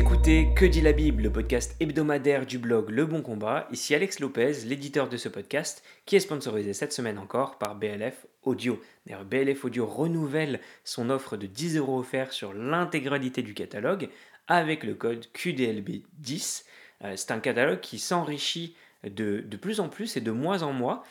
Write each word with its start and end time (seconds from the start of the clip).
écoutez 0.00 0.54
Que 0.56 0.64
dit 0.64 0.80
la 0.80 0.92
Bible, 0.92 1.24
le 1.24 1.30
podcast 1.30 1.76
hebdomadaire 1.78 2.46
du 2.46 2.56
blog 2.56 2.88
Le 2.88 3.04
Bon 3.04 3.20
Combat. 3.20 3.68
Ici 3.70 3.94
Alex 3.94 4.18
Lopez, 4.20 4.64
l'éditeur 4.64 5.10
de 5.10 5.18
ce 5.18 5.28
podcast, 5.28 5.84
qui 6.06 6.16
est 6.16 6.20
sponsorisé 6.20 6.72
cette 6.72 6.94
semaine 6.94 7.18
encore 7.18 7.58
par 7.58 7.74
BLF 7.74 8.26
Audio. 8.42 8.80
D'ailleurs, 9.04 9.26
BLF 9.26 9.62
Audio 9.62 9.84
renouvelle 9.84 10.60
son 10.84 11.10
offre 11.10 11.36
de 11.36 11.46
10 11.46 11.76
euros 11.76 11.98
offerts 11.98 12.32
sur 12.32 12.54
l'intégralité 12.54 13.42
du 13.42 13.52
catalogue 13.52 14.08
avec 14.48 14.84
le 14.84 14.94
code 14.94 15.26
QDLB10. 15.34 16.64
Euh, 17.04 17.12
c'est 17.16 17.32
un 17.32 17.40
catalogue 17.40 17.80
qui 17.80 17.98
s'enrichit 17.98 18.74
de, 19.04 19.40
de 19.40 19.56
plus 19.58 19.80
en 19.80 19.90
plus 19.90 20.16
et 20.16 20.22
de 20.22 20.30
mois 20.30 20.62
en 20.62 20.72
mois. 20.72 21.02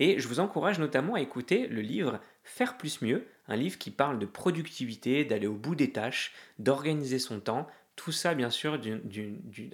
Et 0.00 0.18
je 0.18 0.26
vous 0.26 0.40
encourage 0.40 0.78
notamment 0.78 1.16
à 1.16 1.20
écouter 1.20 1.66
le 1.66 1.82
livre 1.82 2.18
Faire 2.44 2.78
plus 2.78 3.02
mieux, 3.02 3.26
un 3.46 3.56
livre 3.56 3.76
qui 3.76 3.90
parle 3.90 4.18
de 4.18 4.24
productivité, 4.24 5.26
d'aller 5.26 5.46
au 5.46 5.54
bout 5.54 5.74
des 5.74 5.92
tâches, 5.92 6.32
d'organiser 6.58 7.18
son 7.18 7.40
temps, 7.40 7.68
tout 7.98 8.12
ça, 8.12 8.34
bien 8.34 8.48
sûr, 8.48 8.80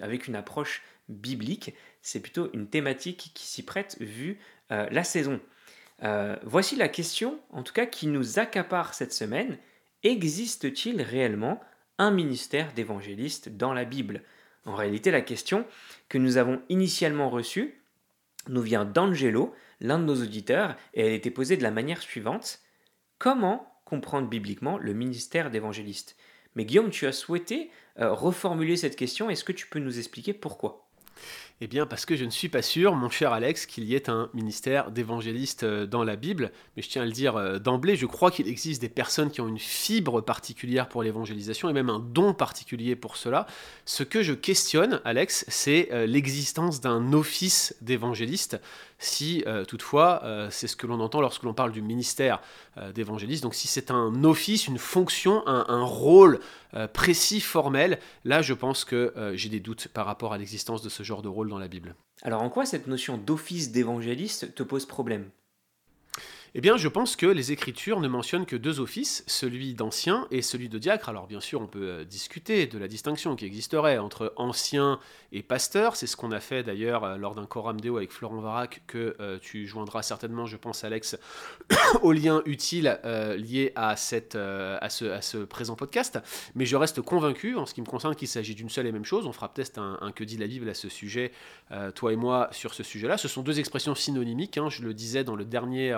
avec 0.01 0.27
une 0.27 0.35
approche 0.35 0.81
biblique. 1.07 1.75
C'est 2.01 2.19
plutôt 2.19 2.49
une 2.53 2.67
thématique 2.67 3.31
qui 3.35 3.45
s'y 3.45 3.63
prête 3.63 3.97
vu 3.99 4.39
euh, 4.71 4.87
la 4.89 5.03
saison. 5.03 5.39
Euh, 6.03 6.35
voici 6.43 6.75
la 6.75 6.89
question, 6.89 7.39
en 7.51 7.61
tout 7.61 7.71
cas, 7.71 7.85
qui 7.85 8.07
nous 8.07 8.39
accapare 8.39 8.95
cette 8.95 9.13
semaine. 9.13 9.59
Existe-t-il 10.03 11.01
réellement 11.03 11.61
un 11.99 12.09
ministère 12.09 12.73
d'évangéliste 12.73 13.49
dans 13.49 13.73
la 13.73 13.85
Bible? 13.85 14.23
En 14.65 14.73
réalité, 14.73 15.11
la 15.11 15.21
question 15.21 15.65
que 16.09 16.17
nous 16.17 16.37
avons 16.37 16.61
initialement 16.69 17.29
reçue 17.29 17.79
nous 18.47 18.61
vient 18.61 18.85
d'Angelo, 18.85 19.53
l'un 19.81 19.99
de 19.99 20.03
nos 20.03 20.21
auditeurs, 20.21 20.75
et 20.95 21.05
elle 21.05 21.13
était 21.13 21.31
posée 21.31 21.57
de 21.57 21.63
la 21.63 21.71
manière 21.71 22.01
suivante. 22.01 22.59
Comment 23.19 23.71
comprendre 23.85 24.27
bibliquement 24.27 24.79
le 24.79 24.93
ministère 24.93 25.51
d'évangéliste? 25.51 26.17
Mais 26.55 26.65
Guillaume, 26.65 26.89
tu 26.89 27.05
as 27.05 27.11
souhaité 27.11 27.69
euh, 27.99 28.13
reformuler 28.13 28.77
cette 28.77 28.95
question. 28.95 29.29
Est-ce 29.29 29.43
que 29.43 29.51
tu 29.51 29.67
peux 29.67 29.79
nous 29.79 29.97
expliquer 29.99 30.33
pourquoi? 30.33 30.81
Eh 31.61 31.67
bien, 31.67 31.85
parce 31.85 32.05
que 32.05 32.17
je 32.17 32.25
ne 32.25 32.29
suis 32.29 32.49
pas 32.49 32.61
sûr, 32.61 32.95
mon 32.95 33.09
cher 33.09 33.31
Alex, 33.31 33.65
qu'il 33.65 33.85
y 33.85 33.95
ait 33.95 34.09
un 34.09 34.29
ministère 34.33 34.91
d'évangéliste 34.91 35.63
euh, 35.63 35.85
dans 35.85 36.03
la 36.03 36.17
Bible. 36.17 36.51
Mais 36.75 36.81
je 36.81 36.89
tiens 36.89 37.03
à 37.03 37.05
le 37.05 37.13
dire 37.13 37.37
euh, 37.37 37.59
d'emblée, 37.59 37.95
je 37.95 38.05
crois 38.05 38.31
qu'il 38.31 38.49
existe 38.49 38.81
des 38.81 38.89
personnes 38.89 39.31
qui 39.31 39.39
ont 39.39 39.47
une 39.47 39.59
fibre 39.59 40.19
particulière 40.19 40.89
pour 40.89 41.03
l'évangélisation 41.03 41.69
et 41.69 41.73
même 41.73 41.89
un 41.89 41.99
don 41.99 42.33
particulier 42.33 42.97
pour 42.97 43.15
cela. 43.15 43.47
Ce 43.85 44.03
que 44.03 44.23
je 44.23 44.33
questionne, 44.33 44.99
Alex, 45.05 45.45
c'est 45.47 45.89
l'existence 46.07 46.81
d'un 46.81 47.13
office 47.13 47.75
d'évangéliste 47.81 48.59
si 48.97 49.43
euh, 49.45 49.65
toutefois 49.65 50.21
euh, 50.23 50.47
c'est 50.51 50.67
ce 50.67 50.75
que 50.75 50.87
l'on 50.87 50.99
entend 50.99 51.21
lorsque 51.21 51.43
l'on 51.43 51.53
parle 51.53 51.71
du 51.71 51.81
ministère 51.81 52.41
euh, 52.77 52.91
d'évangéliste. 52.91 53.43
Donc 53.43 53.55
si 53.55 53.67
c'est 53.67 53.91
un 53.91 54.23
office, 54.23 54.67
une 54.67 54.77
fonction, 54.77 55.45
un, 55.47 55.83
rôle 55.83 56.39
précis, 56.93 57.41
formel, 57.41 57.99
là 58.23 58.41
je 58.41 58.53
pense 58.53 58.85
que 58.85 59.13
j'ai 59.35 59.49
des 59.49 59.59
doutes 59.59 59.87
par 59.89 60.05
rapport 60.05 60.33
à 60.33 60.37
l'existence 60.37 60.81
de 60.81 60.89
ce 60.89 61.03
genre 61.03 61.21
de 61.21 61.27
rôle 61.27 61.49
dans 61.49 61.57
la 61.57 61.67
Bible. 61.67 61.95
Alors 62.23 62.41
en 62.41 62.49
quoi 62.49 62.65
cette 62.65 62.87
notion 62.87 63.17
d'office 63.17 63.71
d'évangéliste 63.71 64.55
te 64.55 64.63
pose 64.63 64.85
problème? 64.85 65.29
Eh 66.57 66.61
bien, 66.61 66.77
je 66.77 66.87
pense 66.87 67.17
que 67.17 67.25
les 67.25 67.51
Écritures 67.51 67.99
ne 67.99 68.07
mentionnent 68.07 68.45
que 68.45 68.55
deux 68.55 68.79
offices, 68.79 69.25
celui 69.27 69.73
d'ancien 69.73 70.25
et 70.31 70.41
celui 70.41 70.69
de 70.69 70.77
diacre. 70.77 71.09
Alors, 71.09 71.27
bien 71.27 71.41
sûr, 71.41 71.59
on 71.59 71.67
peut 71.67 71.89
euh, 71.89 72.05
discuter 72.05 72.65
de 72.65 72.77
la 72.77 72.87
distinction 72.87 73.35
qui 73.35 73.43
existerait 73.43 73.97
entre 73.97 74.31
ancien 74.37 75.01
et 75.33 75.43
pasteur. 75.43 75.97
C'est 75.97 76.07
ce 76.07 76.15
qu'on 76.15 76.31
a 76.31 76.39
fait 76.39 76.63
d'ailleurs 76.63 77.03
euh, 77.03 77.17
lors 77.17 77.35
d'un 77.35 77.45
Coram 77.45 77.81
Deo 77.81 77.97
avec 77.97 78.13
Florent 78.13 78.39
Varac, 78.39 78.83
que 78.87 79.17
euh, 79.19 79.37
tu 79.41 79.67
joindras 79.67 80.01
certainement, 80.01 80.45
je 80.45 80.55
pense, 80.55 80.85
Alex, 80.85 81.17
au 82.01 82.13
lien 82.13 82.41
utile 82.45 83.01
lié 83.03 83.73
à, 83.75 83.97
cette, 83.97 84.35
à, 84.35 84.89
ce, 84.89 85.03
à 85.05 85.21
ce 85.21 85.39
présent 85.39 85.75
podcast. 85.75 86.19
Mais 86.55 86.65
je 86.65 86.77
reste 86.77 87.01
convaincu, 87.01 87.57
en 87.57 87.65
ce 87.65 87.73
qui 87.73 87.81
me 87.81 87.85
concerne, 87.85 88.15
qu'il 88.15 88.29
s'agit 88.29 88.55
d'une 88.55 88.69
seule 88.69 88.87
et 88.87 88.93
même 88.93 89.03
chose. 89.03 89.27
On 89.27 89.33
fera 89.33 89.53
peut-être 89.53 89.77
un, 89.77 90.11
Que 90.13 90.23
dit 90.23 90.37
la 90.37 90.47
Bible 90.47 90.69
à 90.69 90.73
ce 90.73 90.87
sujet, 90.87 91.33
toi 91.95 92.13
et 92.13 92.15
moi, 92.15 92.47
sur 92.51 92.73
ce 92.73 92.83
sujet-là. 92.83 93.17
Ce 93.17 93.27
sont 93.27 93.41
deux 93.41 93.59
expressions 93.59 93.93
synonymiques. 93.93 94.57
Hein. 94.57 94.69
je 94.69 94.83
le 94.83 94.93
disais 94.93 95.25
dans 95.25 95.35
le 95.35 95.43
dernier 95.43 95.97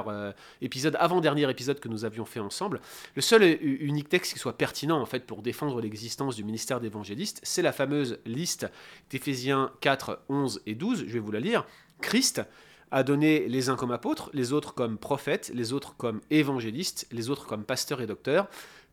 épisode, 0.62 0.96
avant-dernier 1.00 1.50
épisode 1.50 1.80
que 1.80 1.90
nous 1.90 2.06
avions 2.06 2.26
fait 2.26 2.40
ensemble. 2.40 2.82
Le 3.16 3.22
seul 3.22 3.44
et 3.44 3.60
unique 3.62 4.10
texte 4.10 4.34
qui 4.34 4.40
soit 4.40 4.58
pertinent 4.58 5.00
en 5.00 5.06
fait 5.06 5.26
pour 5.26 5.42
défendre 5.42 5.82
l'existence 5.82 6.36
du 6.36 6.44
ministère 6.44 6.80
d'évangéliste, 6.80 7.40
c'est 7.44 7.62
la 7.62 7.72
fameuse 7.72 8.20
liste 8.26 8.68
d'Éphésiens 9.10 9.72
4, 9.82 10.22
11 10.30 10.62
et 10.66 10.76
12. 10.76 11.06
Je 11.08 11.14
vais 11.14 11.20
vous 11.20 11.32
la 11.32 11.40
lire. 11.40 11.66
Christ 12.02 12.42
a 12.92 13.04
donné 13.04 13.48
les 13.48 13.70
uns 13.70 13.76
comme 13.76 13.92
apôtres, 13.92 14.30
les 14.34 14.54
autres 14.54 14.74
comme 14.74 14.98
prophètes, 14.98 15.52
les 15.54 15.74
autres 15.74 15.96
comme 15.98 16.22
évangélistes, 16.30 17.08
les 17.12 17.30
autres 17.30 17.46
comme 17.46 17.66
pasteurs 17.66 18.02
et 18.02 18.08
docteurs, 18.08 18.48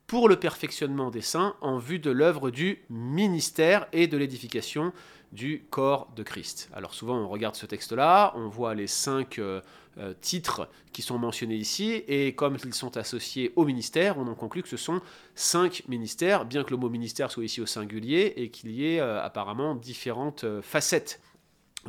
pour 0.07 0.29
le 0.29 0.37
perfectionnement 0.37 1.11
des 1.11 1.21
saints 1.21 1.57
en 1.61 1.79
vue 1.79 1.99
de 1.99 2.11
l'œuvre 2.11 2.51
du 2.51 2.83
ministère 2.91 3.87
et 3.93 4.07
de 4.07 4.17
l'édification 4.17 4.93
du 5.33 5.65
corps 5.71 6.09
de 6.15 6.23
Christ. 6.23 6.69
Alors 6.73 6.95
souvent 6.95 7.17
on 7.17 7.29
regarde 7.29 7.57
ce 7.57 7.67
texte-là, 7.67 8.33
on 8.37 8.49
voit 8.49 8.75
les 8.75 8.87
cinq 8.87 9.39
euh, 9.39 9.61
euh, 9.99 10.15
titres 10.21 10.69
qui 10.93 11.03
sont 11.03 11.19
mentionnés 11.19 11.57
ici, 11.57 12.05
et 12.07 12.35
comme 12.35 12.57
ils 12.65 12.75
sont 12.75 12.97
associés 12.97 13.53
au 13.57 13.65
ministère, 13.65 14.19
on 14.19 14.29
en 14.29 14.35
conclut 14.35 14.63
que 14.63 14.69
ce 14.69 14.77
sont 14.77 15.01
cinq 15.35 15.83
ministères, 15.89 16.45
bien 16.45 16.63
que 16.63 16.71
le 16.71 16.77
mot 16.77 16.89
ministère 16.89 17.31
soit 17.31 17.45
ici 17.45 17.61
au 17.61 17.67
singulier, 17.67 18.35
et 18.37 18.51
qu'il 18.51 18.71
y 18.71 18.95
ait 18.95 19.01
euh, 19.01 19.21
apparemment 19.23 19.75
différentes 19.75 20.45
facettes 20.63 21.21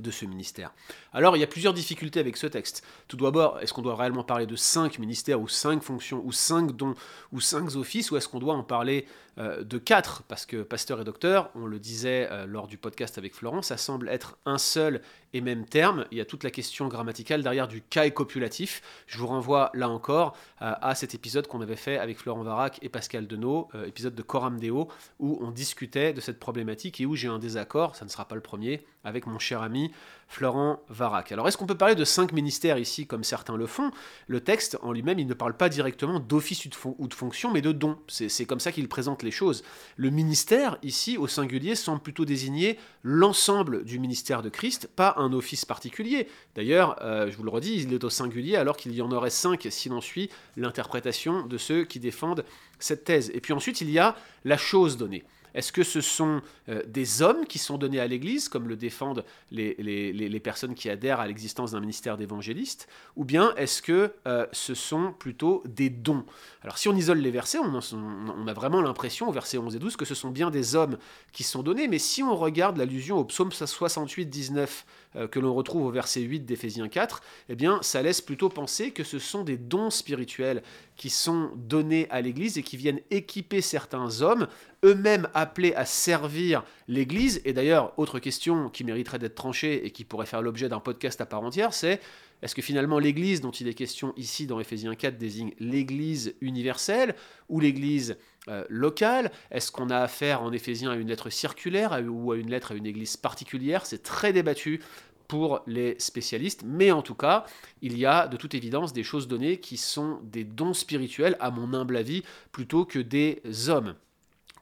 de 0.02 0.12
ce 0.12 0.26
ministère. 0.26 0.74
Alors, 1.14 1.38
il 1.38 1.40
y 1.40 1.44
a 1.44 1.48
plusieurs 1.48 1.74
difficultés 1.74 2.20
avec 2.20 2.38
ce 2.38 2.48
texte. 2.48 2.84
Tout 3.08 3.18
d'abord, 3.18 3.60
est-ce 3.62 3.74
qu'on 3.74 3.82
doit 3.82 3.96
réellement 3.96 4.24
parler 4.24 4.46
de 4.46 4.56
cinq 4.56 5.00
ministères 5.00 5.40
ou 5.40 5.48
cinq 5.48 5.82
fonctions 5.84 6.22
ou 6.26 6.32
cinq 6.32 6.72
dons 6.76 6.96
ou 7.32 7.40
cinq 7.40 7.76
offices 7.76 8.12
ou 8.12 8.18
est-ce 8.18 8.28
qu'on 8.28 8.40
doit 8.40 8.54
en 8.54 8.64
parler 8.64 9.06
euh, 9.38 9.64
de 9.64 9.78
quatre? 9.78 10.24
Parce 10.24 10.46
que 10.46 10.64
pasteur 10.64 11.02
et 11.02 11.04
docteur, 11.04 11.50
on 11.56 11.66
le 11.66 11.80
disait 11.80 12.28
euh, 12.32 12.46
lors 12.46 12.68
du 12.68 12.78
podcast 12.78 13.18
avec 13.18 13.34
Florent, 13.34 13.62
ça 13.62 13.78
semble 13.78 14.10
être 14.10 14.38
un 14.46 14.58
seul 14.58 15.02
et 15.34 15.42
même 15.42 15.66
terme. 15.66 16.06
Il 16.12 16.18
y 16.18 16.22
a 16.22 16.26
toute 16.26 16.44
la 16.44 16.52
question 16.52 16.88
grammaticale 16.88 17.44
derrière 17.44 17.68
du 17.68 17.82
cas 17.82 18.06
et 18.06 18.12
copulatif. 18.12 18.82
Je 19.08 19.18
vous 19.18 19.28
renvoie 19.28 19.72
là 19.74 19.90
encore 19.90 20.38
euh, 20.62 20.74
à 20.82 20.96
cet 20.96 21.14
épisode 21.16 21.48
qu'on 21.48 21.62
avait 21.62 21.76
fait 21.76 21.98
avec 21.98 22.18
Florent 22.18 22.44
Varac 22.44 22.80
et 22.82 22.90
Pascal 22.90 23.28
Denot, 23.28 23.70
épisode 23.86 24.16
de 24.16 24.22
Coram 24.22 24.60
Deo, 24.60 24.88
où 25.20 25.38
on 25.42 25.52
discutait 25.52 26.14
de 26.14 26.22
cette 26.22 26.40
problématique 26.40 27.02
et 27.02 27.06
où 27.06 27.16
j'ai 27.16 27.28
un 27.28 27.40
désaccord, 27.40 27.96
ça 27.96 28.06
ne 28.06 28.10
sera 28.10 28.28
pas 28.28 28.36
le 28.36 28.42
premier, 28.42 28.86
avec 29.04 29.28
mon 29.28 29.40
cher 29.40 29.62
ami 29.62 29.85
Florent 30.28 30.82
Varac. 30.90 31.32
Alors 31.32 31.48
est-ce 31.48 31.58
qu'on 31.58 31.66
peut 31.66 31.78
parler 31.78 31.96
de 31.96 32.04
cinq 32.04 32.34
ministères 32.34 32.78
ici 32.78 33.06
comme 33.06 33.24
certains 33.24 33.58
le 33.58 33.68
font? 33.68 33.92
Le 34.28 34.42
texte 34.42 34.78
en 34.82 34.92
lui-même, 34.92 35.20
il 35.20 35.28
ne 35.28 35.34
parle 35.34 35.56
pas 35.56 35.70
directement 35.70 36.20
d'office 36.20 36.66
ou 36.98 37.08
de 37.08 37.14
fonction, 37.14 37.52
mais 37.52 37.62
de 37.62 37.72
don. 37.72 37.98
C'est 38.08 38.46
comme 38.46 38.60
ça 38.60 38.72
qu'il 38.72 38.88
présente 38.88 39.24
les 39.24 39.32
choses. 39.32 39.64
Le 39.96 40.10
ministère, 40.10 40.78
ici, 40.84 41.18
au 41.18 41.28
singulier, 41.28 41.76
semble 41.76 42.02
plutôt 42.02 42.26
désigner 42.26 42.80
l'ensemble 43.04 43.86
du 43.86 44.00
ministère 44.00 44.42
de 44.42 44.50
Christ, 44.50 44.90
pas 44.96 45.14
un 45.18 45.32
office 45.32 45.64
particulier. 45.64 46.28
D'ailleurs, 46.56 46.98
euh, 47.02 47.30
je 47.30 47.38
vous 47.38 47.44
le 47.44 47.52
redis, 47.52 47.84
il 47.84 47.94
est 47.94 48.04
au 48.04 48.10
singulier 48.10 48.56
alors 48.56 48.78
qu'il 48.78 48.94
y 48.94 49.02
en 49.02 49.12
aurait 49.12 49.30
cinq 49.30 49.68
si 49.70 49.90
l'on 49.90 50.02
suit 50.02 50.30
l'interprétation 50.58 51.46
de 51.46 51.58
ceux 51.58 51.84
qui 51.84 52.00
défendent 52.00 52.44
cette 52.80 53.04
thèse. 53.04 53.32
Et 53.34 53.42
puis 53.42 53.54
ensuite, 53.54 53.82
il 53.82 53.92
y 53.92 54.00
a 54.00 54.16
la 54.44 54.58
chose 54.58 54.98
donnée. 54.98 55.24
Est-ce 55.56 55.72
que 55.72 55.84
ce 55.84 56.02
sont 56.02 56.42
euh, 56.70 56.84
des 56.86 57.22
hommes 57.22 57.46
qui 57.46 57.60
sont 57.60 57.78
donnés 57.78 58.00
à 58.00 58.08
l'Église, 58.08 58.50
comme 58.50 58.68
le 58.68 58.76
défendent 58.76 59.24
les, 59.52 60.40
personnes 60.44 60.76
qui 60.76 60.90
adhèrent 60.90 61.22
à 61.22 61.28
l'existence 61.28 61.72
d'un 61.72 61.80
ministère 61.80 62.18
d'évangéliste, 62.18 62.88
ou 63.16 63.24
bien 63.24 63.56
est-ce 63.56 63.82
que 63.82 64.14
euh, 64.28 64.46
ce 64.52 64.76
sont 64.76 65.14
plutôt 65.18 65.64
des 65.66 65.90
dons? 65.90 66.26
Alors 66.62 66.78
si 66.78 66.90
on 66.90 66.96
isole 66.96 67.20
les 67.20 67.32
versets, 67.32 67.58
on, 67.58 68.48
a 68.48 68.54
vraiment 68.54 68.82
l'impression, 68.82 69.30
au 69.30 69.32
verset 69.32 69.58
11 69.58 69.76
et 69.76 69.80
12, 69.80 69.96
que 69.96 70.06
ce 70.06 70.14
sont 70.14 70.30
bien 70.30 70.52
des 70.52 70.76
hommes 70.76 70.98
qui 71.32 71.44
sont 71.44 71.64
donnés, 71.64 71.88
mais 71.88 72.00
si 72.00 72.22
on 72.22 72.36
regarde 72.36 72.78
l'allusion 72.78 73.18
au 73.18 73.24
psaume 73.24 73.52
68, 73.52 74.26
19, 74.26 74.86
euh, 75.16 75.28
que 75.28 75.40
l'on 75.40 75.54
retrouve 75.54 75.86
au 75.86 75.92
verset 75.92 76.22
8 76.22 76.42
d'Éphésiens 76.42 76.90
4, 76.90 77.22
eh 77.50 77.56
bien, 77.56 77.80
ça 77.82 78.02
laisse 78.02 78.20
plutôt 78.20 78.50
penser 78.50 78.92
que 78.92 79.04
ce 79.04 79.20
sont 79.20 79.44
des 79.44 79.58
dons 79.58 79.90
spirituels 79.90 80.62
qui 80.98 81.10
sont 81.10 81.52
donnés 81.56 82.08
à 82.10 82.22
l'Église 82.22 82.58
et 82.58 82.64
qui 82.64 82.76
viennent 82.76 83.00
équiper 83.12 83.62
certains 83.62 84.22
hommes, 84.22 84.48
eux-mêmes 84.86 85.28
appelés 85.34 85.74
à 85.74 85.84
servir 85.84 86.64
l'Église. 86.88 87.42
Et 87.44 87.52
d'ailleurs, 87.52 87.94
autre 87.98 88.20
question 88.20 88.70
qui 88.70 88.84
mériterait 88.84 89.20
d'être 89.20 89.36
tranchée 89.36 89.86
et 89.86 89.92
qui 89.92 90.06
pourrait 90.06 90.26
faire 90.26 90.42
l'objet 90.42 90.70
d'un 90.70 90.80
podcast 90.80 91.20
à 91.20 91.26
part 91.26 91.44
entière, 91.44 91.74
c'est 91.74 92.00
est-ce 92.42 92.54
que 92.54 92.62
finalement 92.62 93.00
l'Église 93.00 93.42
dont 93.42 93.52
il 93.52 93.68
est 93.68 93.74
question 93.74 94.14
ici 94.18 94.46
dans 94.46 94.60
Éphésiens 94.60 94.96
4 94.96 95.18
désigne 95.18 95.54
l'Église 95.60 96.36
universelle 96.42 97.16
ou 97.50 97.60
l'Église 97.60 98.18
euh, 98.48 98.64
locale? 98.70 99.32
Est-ce 99.52 99.72
qu'on 99.72 99.90
a 99.90 99.98
affaire 99.98 100.44
en 100.44 100.52
Éphésiens 100.52 100.92
à 100.92 100.96
une 100.96 101.08
lettre 101.08 101.30
circulaire 101.30 102.00
ou 102.08 102.32
à 102.32 102.38
une 102.38 102.52
lettre 102.52 102.74
à 102.74 102.76
une 102.76 102.86
Église 102.86 103.18
particulière? 103.18 103.86
C'est 103.86 104.04
très 104.04 104.32
débattu 104.32 104.82
pour 105.28 105.62
les 105.66 105.96
spécialistes, 105.98 106.62
mais 106.64 106.92
en 106.92 107.02
tout 107.02 107.16
cas, 107.16 107.46
il 107.82 107.98
y 107.98 108.06
a 108.06 108.28
de 108.28 108.38
toute 108.38 108.54
évidence 108.54 108.94
des 108.94 109.04
choses 109.04 109.28
données 109.28 109.60
qui 109.60 109.78
sont 109.78 110.20
des 110.24 110.44
dons 110.44 110.76
spirituels, 110.76 111.36
à 111.40 111.50
mon 111.50 111.74
humble 111.74 111.98
avis, 111.98 112.24
plutôt 112.52 112.86
que 112.86 113.00
des 113.00 113.42
hommes. 113.70 113.96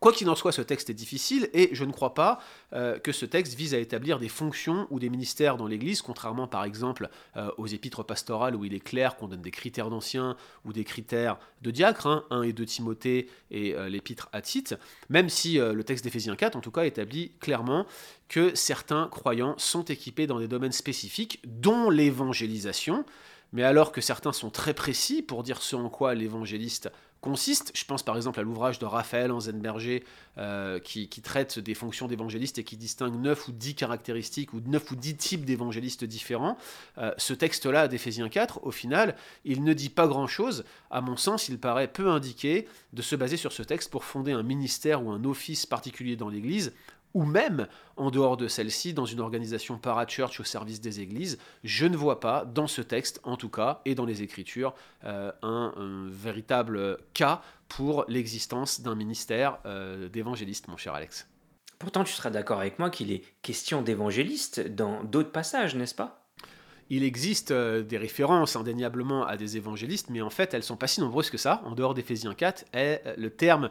Quoi 0.03 0.11
qu'il 0.11 0.29
en 0.29 0.35
soit, 0.35 0.51
ce 0.51 0.61
texte 0.61 0.89
est 0.89 0.93
difficile 0.93 1.49
et 1.53 1.69
je 1.71 1.85
ne 1.85 1.93
crois 1.93 2.13
pas 2.13 2.41
euh, 2.73 2.99
que 2.99 3.13
ce 3.13 3.25
texte 3.25 3.53
vise 3.53 3.73
à 3.73 3.77
établir 3.77 4.19
des 4.19 4.27
fonctions 4.27 4.85
ou 4.89 4.99
des 4.99 5.09
ministères 5.09 5.55
dans 5.55 5.65
l'Église, 5.65 6.01
contrairement 6.01 6.45
par 6.45 6.65
exemple 6.65 7.07
euh, 7.37 7.49
aux 7.57 7.67
épîtres 7.67 8.03
pastorales 8.03 8.53
où 8.57 8.65
il 8.65 8.73
est 8.73 8.81
clair 8.81 9.15
qu'on 9.15 9.29
donne 9.29 9.41
des 9.41 9.49
critères 9.49 9.89
d'anciens 9.89 10.35
ou 10.65 10.73
des 10.73 10.83
critères 10.83 11.39
de 11.61 11.71
diacre, 11.71 12.07
1 12.07 12.25
hein, 12.31 12.41
et 12.41 12.51
2 12.51 12.65
Timothée 12.65 13.29
et 13.49 13.75
euh, 13.75 13.87
l'épître 13.87 14.27
à 14.33 14.41
Tite, 14.41 14.75
même 15.07 15.29
si 15.29 15.53
le 15.53 15.83
texte 15.85 16.03
d'Éphésiens 16.03 16.35
4 16.35 16.57
en 16.57 16.59
tout 16.59 16.71
cas 16.71 16.83
établit 16.83 17.31
clairement 17.39 17.85
que 18.27 18.53
certains 18.55 19.07
croyants 19.07 19.55
sont 19.57 19.85
équipés 19.85 20.27
dans 20.27 20.39
des 20.39 20.49
domaines 20.49 20.73
spécifiques, 20.73 21.39
dont 21.45 21.89
l'évangélisation, 21.89 23.05
mais 23.53 23.63
alors 23.63 23.93
que 23.93 24.01
certains 24.01 24.33
sont 24.33 24.49
très 24.49 24.73
précis 24.73 25.21
pour 25.21 25.43
dire 25.43 25.61
ce 25.61 25.77
en 25.77 25.87
quoi 25.87 26.13
l'évangéliste 26.13 26.91
consiste. 27.23 27.71
Je 27.73 27.85
pense 27.85 28.03
par 28.03 28.17
exemple 28.17 28.39
à 28.39 28.43
l'ouvrage 28.43 28.79
de 28.79 28.85
Raphaël 28.85 29.31
Anzenberger 29.31 30.03
euh, 30.37 30.77
qui, 30.79 31.07
traite 31.23 31.57
des 31.57 31.73
fonctions 31.73 32.07
d'évangéliste 32.07 32.59
et 32.59 32.65
qui 32.65 32.75
distingue 32.75 33.15
9 33.15 33.47
ou 33.47 33.51
10 33.53 33.75
caractéristiques 33.75 34.53
ou 34.53 34.59
9 34.59 34.91
ou 34.91 34.95
10 34.95 35.15
types 35.15 35.45
d'évangélistes 35.45 36.03
différents. 36.03 36.57
Euh, 36.97 37.11
ce 37.17 37.33
texte-là 37.33 37.87
d'Éphésiens 37.87 38.27
4, 38.27 38.59
au 38.63 38.71
final, 38.71 39.15
il 39.45 39.63
ne 39.63 39.73
dit 39.73 39.89
pas 39.89 40.05
grand-chose. 40.05 40.65
À 40.91 40.99
mon 40.99 41.15
sens, 41.15 41.47
il 41.47 41.57
paraît 41.59 41.87
peu 41.87 42.09
indiqué 42.09 42.67
de 42.91 43.01
se 43.01 43.15
baser 43.15 43.37
sur 43.37 43.53
ce 43.53 43.63
texte 43.63 43.89
pour 43.89 44.03
fonder 44.03 44.33
un 44.33 44.43
ministère 44.43 45.03
ou 45.03 45.09
un 45.09 45.23
office 45.23 45.65
particulier 45.65 46.17
dans 46.17 46.29
l'Église 46.29 46.73
ou 47.13 47.23
même 47.23 47.67
en 47.95 48.11
dehors 48.11 48.37
de 48.37 48.47
celle-ci, 48.47 48.93
dans 48.93 49.05
une 49.05 49.19
organisation 49.19 49.77
para-church 49.77 50.39
au 50.39 50.43
service 50.43 50.81
des 50.81 50.99
églises, 50.99 51.37
je 51.63 51.85
ne 51.85 51.95
vois 51.95 52.19
pas, 52.19 52.45
dans 52.45 52.67
ce 52.67 52.81
texte 52.81 53.19
en 53.23 53.37
tout 53.37 53.49
cas, 53.49 53.81
et 53.85 53.95
dans 53.95 54.05
les 54.05 54.21
Écritures, 54.21 54.73
euh, 55.03 55.31
un, 55.41 55.73
véritable 56.09 56.97
cas 57.13 57.41
pour 57.67 58.05
l'existence 58.07 58.81
d'un 58.81 58.95
ministère 58.95 59.59
euh, 59.65 60.09
d'évangéliste, 60.09 60.67
mon 60.67 60.77
cher 60.77 60.93
Alex. 60.93 61.27
Pourtant, 61.79 62.03
tu 62.03 62.13
seras 62.13 62.29
d'accord 62.29 62.59
avec 62.59 62.79
moi 62.79 62.89
qu'il 62.89 63.11
est 63.11 63.23
question 63.41 63.81
d'évangéliste 63.81 64.61
dans 64.61 65.03
d'autres 65.03 65.31
passages, 65.31 65.75
n'est-ce 65.75 65.95
pas? 65.95 66.22
Il 66.95 67.03
existe 67.03 67.51
euh, 67.51 67.83
des 67.83 67.97
références 67.97 68.55
indéniablement 68.55 69.25
à 69.25 69.37
des 69.37 69.57
évangélistes, 69.57 70.09
mais 70.09 70.21
en 70.21 70.29
fait, 70.29 70.53
elles 70.53 70.63
sont 70.63 70.77
pas 70.77 70.87
si 70.87 71.01
nombreuses 71.01 71.29
que 71.29 71.37
ça. 71.37 71.61
En 71.65 71.75
dehors 71.75 71.93
d'Éphésiens 71.93 72.33
4, 72.33 72.65
et 72.73 72.99
le 73.17 73.29
terme 73.29 73.69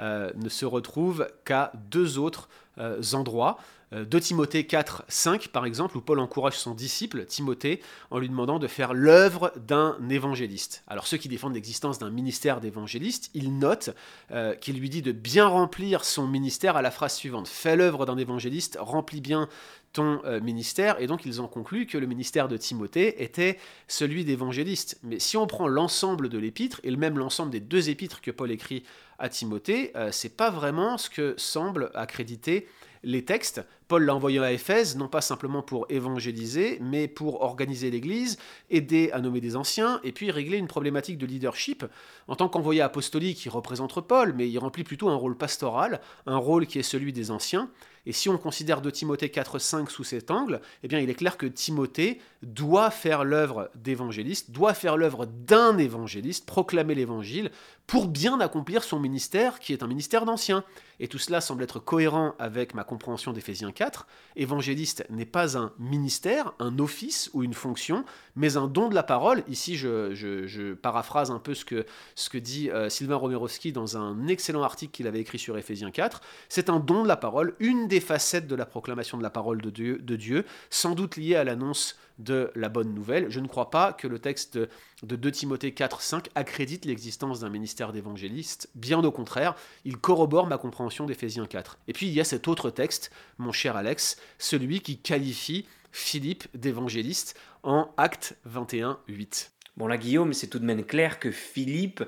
ne 0.00 0.48
se 0.48 0.66
retrouve 0.66 1.28
qu'à 1.44 1.70
deux 1.90 2.18
autres 2.18 2.48
euh, 2.78 3.00
endroits. 3.12 3.56
Euh, 3.92 4.04
de 4.04 4.18
Timothée 4.18 4.66
4, 4.66 5.04
5 5.06 5.48
par 5.48 5.64
exemple, 5.64 5.96
où 5.96 6.00
Paul 6.00 6.18
encourage 6.18 6.58
son 6.58 6.74
disciple, 6.74 7.24
Timothée, 7.24 7.80
en 8.10 8.18
lui 8.18 8.28
demandant 8.28 8.58
de 8.58 8.66
faire 8.66 8.94
l'œuvre 8.94 9.52
d'un 9.56 9.96
évangéliste. 10.10 10.82
Alors 10.88 11.06
ceux 11.06 11.16
qui 11.16 11.28
défendent 11.28 11.54
l'existence 11.54 11.98
d'un 12.00 12.10
ministère 12.10 12.60
d'évangéliste, 12.60 13.30
ils 13.34 13.56
notent 13.56 13.90
euh, 14.32 14.54
qu'il 14.56 14.80
lui 14.80 14.90
dit 14.90 15.02
de 15.02 15.12
bien 15.12 15.46
remplir 15.46 16.04
son 16.04 16.26
ministère 16.26 16.76
à 16.76 16.82
la 16.82 16.90
phrase 16.90 17.14
suivante. 17.14 17.46
Fais 17.46 17.76
l'œuvre 17.76 18.06
d'un 18.06 18.18
évangéliste, 18.18 18.76
remplis 18.80 19.20
bien 19.20 19.48
ton 19.94 20.20
ministère, 20.42 21.00
et 21.00 21.06
donc 21.06 21.24
ils 21.24 21.40
ont 21.40 21.48
conclu 21.48 21.86
que 21.86 21.96
le 21.96 22.06
ministère 22.06 22.48
de 22.48 22.56
Timothée 22.56 23.22
était 23.22 23.58
celui 23.88 24.24
d'évangéliste. 24.24 24.98
Mais 25.02 25.18
si 25.18 25.36
on 25.36 25.46
prend 25.46 25.68
l'ensemble 25.68 26.28
de 26.28 26.36
l'épître, 26.36 26.80
et 26.82 26.94
même 26.94 27.18
l'ensemble 27.18 27.50
des 27.50 27.60
deux 27.60 27.88
épîtres 27.88 28.20
que 28.20 28.30
Paul 28.30 28.50
écrit 28.50 28.82
à 29.18 29.28
Timothée, 29.28 29.92
euh, 29.96 30.10
c'est 30.12 30.36
pas 30.36 30.50
vraiment 30.50 30.98
ce 30.98 31.08
que 31.08 31.34
semblent 31.36 31.90
accréditer 31.94 32.68
les 33.02 33.24
textes. 33.24 33.62
Paul 33.88 34.04
l'a 34.04 34.14
envoyé 34.14 34.38
à 34.38 34.52
Éphèse, 34.52 34.96
non 34.96 35.08
pas 35.08 35.20
simplement 35.20 35.62
pour 35.62 35.86
évangéliser, 35.88 36.78
mais 36.80 37.08
pour 37.08 37.42
organiser 37.42 37.90
l'Église, 37.90 38.38
aider 38.70 39.10
à 39.12 39.20
nommer 39.20 39.40
des 39.40 39.56
anciens, 39.56 40.00
et 40.04 40.12
puis 40.12 40.30
régler 40.30 40.58
une 40.58 40.66
problématique 40.66 41.18
de 41.18 41.26
leadership. 41.26 41.84
En 42.28 42.36
tant 42.36 42.48
qu'envoyé 42.48 42.80
apostolique, 42.80 43.44
il 43.44 43.50
représente 43.50 44.00
Paul, 44.00 44.32
mais 44.34 44.48
il 44.48 44.58
remplit 44.58 44.84
plutôt 44.84 45.08
un 45.08 45.16
rôle 45.16 45.36
pastoral, 45.36 46.00
un 46.26 46.36
rôle 46.36 46.66
qui 46.66 46.78
est 46.78 46.82
celui 46.82 47.12
des 47.12 47.30
anciens. 47.30 47.70
Et 48.06 48.12
si 48.12 48.28
on 48.28 48.36
considère 48.36 48.82
de 48.82 48.90
Timothée 48.90 49.28
4.5 49.28 49.88
sous 49.88 50.04
cet 50.04 50.30
angle, 50.30 50.60
eh 50.82 50.88
bien 50.88 50.98
il 50.98 51.08
est 51.08 51.14
clair 51.14 51.38
que 51.38 51.46
Timothée 51.46 52.20
doit 52.42 52.90
faire 52.90 53.24
l'œuvre 53.24 53.70
d'évangéliste, 53.74 54.50
doit 54.50 54.74
faire 54.74 54.96
l'œuvre 54.96 55.26
d'un 55.26 55.78
évangéliste, 55.78 56.44
proclamer 56.44 56.94
l'évangile, 56.94 57.50
pour 57.86 58.08
bien 58.08 58.40
accomplir 58.40 58.84
son 58.84 58.98
ministère, 58.98 59.58
qui 59.58 59.72
est 59.72 59.82
un 59.82 59.86
ministère 59.86 60.26
d'anciens. 60.26 60.64
Et 61.00 61.08
tout 61.08 61.18
cela 61.18 61.40
semble 61.40 61.62
être 61.62 61.80
cohérent 61.80 62.34
avec 62.38 62.74
ma 62.74 62.84
compréhension 62.84 63.32
d'Éphésiens 63.32 63.72
4. 63.74 64.06
Évangéliste 64.36 65.04
n'est 65.10 65.26
pas 65.26 65.58
un 65.58 65.72
ministère, 65.78 66.52
un 66.58 66.78
office 66.78 67.30
ou 67.34 67.42
une 67.42 67.54
fonction, 67.54 68.04
mais 68.36 68.56
un 68.56 68.66
don 68.66 68.88
de 68.88 68.94
la 68.94 69.02
parole. 69.02 69.44
Ici, 69.48 69.76
je, 69.76 70.74
paraphrase 70.74 71.30
un 71.30 71.38
peu 71.38 71.54
ce 71.54 71.64
que, 71.64 72.38
dit 72.38 72.70
euh, 72.70 72.88
Sylvain 72.88 73.16
Romerowski 73.16 73.72
dans 73.72 73.96
un 73.96 74.26
excellent 74.26 74.62
article 74.62 74.92
qu'il 74.92 75.06
avait 75.06 75.20
écrit 75.20 75.38
sur 75.38 75.58
Éphésiens 75.58 75.90
4. 75.90 76.20
C'est 76.48 76.70
un 76.70 76.80
don 76.80 77.02
de 77.02 77.08
la 77.08 77.16
parole, 77.16 77.54
une 77.58 77.88
des 77.88 78.00
facettes 78.00 78.46
de 78.46 78.54
la 78.54 78.66
proclamation 78.66 79.18
de 79.18 79.22
la 79.22 79.30
parole 79.30 79.60
de 79.60 80.16
Dieu 80.16 80.44
sans 80.70 80.94
doute 80.94 81.16
liée 81.16 81.36
à 81.36 81.44
l'annonce 81.44 81.96
de 82.18 82.50
la 82.54 82.68
bonne 82.68 82.94
nouvelle. 82.94 83.30
Je 83.30 83.40
ne 83.40 83.48
crois 83.48 83.70
pas 83.70 83.92
que 83.92 84.06
le 84.06 84.18
texte 84.18 84.58
de 84.58 85.16
2 85.16 85.30
Timothée 85.30 85.72
4, 85.72 86.00
5 86.00 86.28
accrédite 86.34 86.84
l'existence 86.84 87.40
d'un 87.40 87.48
ministère 87.48 87.92
d'évangéliste. 87.92 88.70
Bien 88.74 89.02
au 89.02 89.10
contraire, 89.10 89.54
il 89.84 89.98
corrobore 89.98 90.46
ma 90.46 90.58
compréhension 90.58 91.06
d'Éphésiens 91.06 91.46
4. 91.46 91.78
Et 91.88 91.92
puis 91.92 92.06
il 92.06 92.12
y 92.12 92.20
a 92.20 92.24
cet 92.24 92.48
autre 92.48 92.70
texte, 92.70 93.10
mon 93.38 93.52
cher 93.52 93.76
Alex, 93.76 94.16
celui 94.38 94.80
qui 94.80 94.98
qualifie 94.98 95.66
Philippe 95.92 96.44
d'évangéliste 96.54 97.38
en 97.62 97.92
Acte 97.96 98.36
21, 98.44 98.98
8. 99.08 99.52
Bon 99.76 99.86
là 99.86 99.96
Guillaume, 99.96 100.32
c'est 100.32 100.48
tout 100.48 100.58
de 100.58 100.64
même 100.64 100.84
clair 100.84 101.18
que 101.18 101.30
Philippe 101.30 102.04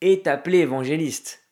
est 0.00 0.26
appelé 0.26 0.58
évangéliste. 0.58 1.42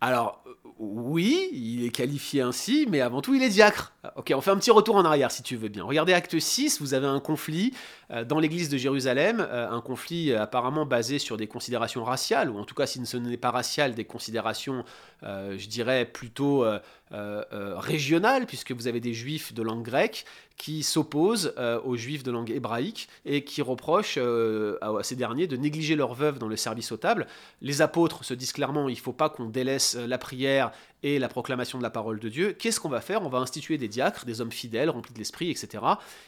Alors, 0.00 0.44
oui, 0.84 1.48
il 1.52 1.84
est 1.84 1.90
qualifié 1.90 2.40
ainsi, 2.40 2.88
mais 2.90 3.00
avant 3.00 3.20
tout, 3.20 3.34
il 3.34 3.42
est 3.44 3.48
diacre. 3.48 3.92
Ok, 4.16 4.32
on 4.34 4.40
fait 4.40 4.50
un 4.50 4.56
petit 4.56 4.72
retour 4.72 4.96
en 4.96 5.04
arrière 5.04 5.30
si 5.30 5.44
tu 5.44 5.54
veux 5.54 5.68
bien. 5.68 5.84
Regardez 5.84 6.12
Acte 6.12 6.36
6, 6.36 6.80
vous 6.80 6.92
avez 6.92 7.06
un 7.06 7.20
conflit 7.20 7.72
euh, 8.10 8.24
dans 8.24 8.40
l'église 8.40 8.68
de 8.68 8.76
Jérusalem, 8.76 9.46
euh, 9.48 9.70
un 9.70 9.80
conflit 9.80 10.32
euh, 10.32 10.42
apparemment 10.42 10.84
basé 10.84 11.20
sur 11.20 11.36
des 11.36 11.46
considérations 11.46 12.02
raciales, 12.02 12.50
ou 12.50 12.58
en 12.58 12.64
tout 12.64 12.74
cas, 12.74 12.86
si 12.86 13.06
ce 13.06 13.16
n'est 13.16 13.36
pas 13.36 13.52
racial, 13.52 13.94
des 13.94 14.04
considérations, 14.04 14.84
je 15.22 15.68
dirais, 15.68 16.04
plutôt 16.04 16.64
régionales, 17.12 18.46
puisque 18.46 18.72
vous 18.72 18.86
avez 18.86 19.00
des 19.00 19.14
juifs 19.14 19.52
de 19.52 19.62
langue 19.62 19.84
grecque 19.84 20.24
qui 20.56 20.82
s'opposent 20.82 21.54
aux 21.84 21.96
juifs 21.96 22.22
de 22.22 22.30
langue 22.30 22.50
hébraïque 22.50 23.08
et 23.24 23.44
qui 23.44 23.62
reprochent 23.62 24.18
à 24.18 25.02
ces 25.02 25.16
derniers 25.16 25.46
de 25.46 25.56
négliger 25.56 25.96
leurs 25.96 26.14
veuves 26.14 26.38
dans 26.38 26.48
le 26.48 26.56
service 26.56 26.92
aux 26.92 26.96
tables. 26.96 27.26
Les 27.60 27.82
apôtres 27.82 28.24
se 28.24 28.34
disent 28.34 28.52
clairement, 28.52 28.88
il 28.88 28.94
ne 28.94 29.00
faut 29.00 29.12
pas 29.12 29.28
qu'on 29.28 29.46
délaisse 29.46 29.94
la 29.96 30.18
prière 30.18 30.72
et 31.02 31.18
la 31.18 31.28
proclamation 31.28 31.78
de 31.78 31.82
la 31.82 31.90
parole 31.90 32.18
de 32.18 32.28
Dieu, 32.28 32.52
qu'est-ce 32.52 32.80
qu'on 32.80 32.88
va 32.88 33.00
faire? 33.00 33.22
On 33.22 33.28
va 33.28 33.38
instituer 33.38 33.78
des 33.78 33.88
diacres, 33.88 34.24
des 34.24 34.40
hommes 34.40 34.52
fidèles, 34.52 34.90
remplis 34.90 35.12
de 35.12 35.18
l'esprit, 35.18 35.50
etc. 35.50 35.82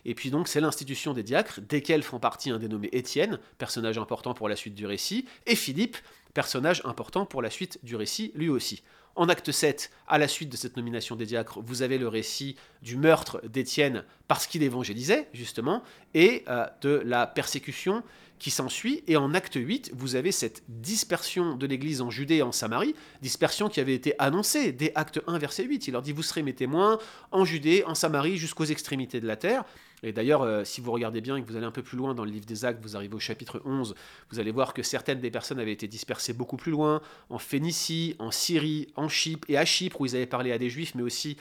Et 0.05 0.15
puis 0.15 0.31
donc 0.31 0.49
c'est 0.49 0.61
l'institution 0.61 1.13
des 1.13 1.23
diacres, 1.23 1.61
desquels 1.61 2.03
font 2.03 2.19
partie 2.19 2.51
un 2.51 2.59
dénommé 2.59 2.89
Étienne, 2.93 3.39
personnage 3.59 3.99
important 3.99 4.35
pour 4.35 4.49
la 4.49 4.57
suite 4.57 4.75
du 4.75 4.87
récit, 4.87 5.27
et 5.47 5.57
Philippe, 5.57 5.97
personnage 6.33 6.83
important 6.85 7.27
pour 7.27 7.43
la 7.43 7.51
suite 7.51 7.79
du 7.83 7.97
récit 7.97 8.33
lui 8.35 8.49
aussi. 8.49 8.83
En 9.17 9.29
acte 9.29 9.53
7, 9.53 9.93
à 10.09 10.19
la 10.19 10.27
suite 10.27 10.49
de 10.49 10.57
cette 10.57 10.77
nomination 10.77 11.15
des 11.15 11.27
diacres, 11.27 11.61
vous 11.63 11.83
avez 11.83 11.99
le 11.99 12.09
récit 12.09 12.57
du 12.83 12.97
meurtre 12.97 13.41
d'Étienne 13.47 14.05
parce 14.27 14.49
qu'il 14.49 14.65
évangélisait, 14.65 15.29
justement, 15.33 15.85
et 16.15 16.45
euh, 16.49 16.67
de 16.81 17.01
la 17.05 17.29
persécution 17.29 18.03
qui 18.39 18.51
s'ensuit. 18.51 19.03
Et 19.07 19.17
en 19.17 19.35
acte 19.35 19.57
8, 19.57 19.93
vous 19.95 20.17
avez 20.17 20.33
cette 20.33 20.63
dispersion 20.69 21.57
de 21.57 21.67
l'Église 21.67 22.01
en 22.01 22.11
Judée 22.11 22.37
et 22.37 22.43
en 22.43 22.53
Samarie, 22.53 22.95
dispersion 23.23 23.69
qui 23.69 23.81
avait 23.81 23.95
été 23.95 24.15
annoncée 24.19 24.73
dès 24.73 24.93
acte 24.95 25.21
1, 25.27 25.39
verset 25.39 25.65
8. 25.65 25.89
Il 25.89 25.93
leur 25.93 26.03
dit, 26.03 26.13
vous 26.13 26.23
serez 26.23 26.43
mes 26.43 26.55
témoins 26.55 26.99
en 27.33 27.45
Judée, 27.45 27.85
en 27.87 27.95
Samarie, 27.95 28.37
jusqu'aux 28.37 28.65
extrémités 28.65 29.21
de 29.21 29.27
la 29.27 29.37
terre. 29.37 29.65
Et 30.03 30.13
d'ailleurs, 30.13 30.43
euh, 30.43 30.65
si 30.65 30.83
vous 30.83 30.93
regardez 30.93 31.23
bien 31.23 31.37
et 31.37 31.43
que 31.43 31.49
vous 31.49 31.57
allez 31.57 31.65
un 31.65 31.71
peu 31.71 31.83
plus 31.83 31.97
loin 31.97 32.15
dans 32.15 32.27
le 32.27 32.31
livre 32.31 32.45
des 32.45 32.67
actes, 32.67 32.83
vous 32.83 32.95
arrivez 32.95 33.15
au 33.15 33.21
chapitre 33.21 33.63
11, 33.65 33.95
vous 34.31 34.39
allez 34.39 34.51
voir 34.51 34.75
que 34.75 34.83
certaines 34.83 35.21
des 35.21 35.31
personnes 35.31 35.59
avaient 35.59 35.73
été 35.73 35.89
dispersées 35.89 36.35
beaucoup 36.35 36.59
plus 36.59 36.73
loin, 36.73 37.01
en 37.31 37.39
Phénicie, 37.39 38.15
en 38.19 38.31
Syrie, 38.31 38.93
en 38.97 39.09
Chypre 39.09 39.49
et 39.49 39.57
à 39.57 39.65
Chypre, 39.65 40.03
où 40.03 40.07
ils 40.07 40.15
avaient 40.15 40.27
parlé 40.27 40.53
à 40.53 40.59
des 40.59 40.69
juifs, 40.69 40.95
mais 40.95 41.03
aussi 41.03 41.39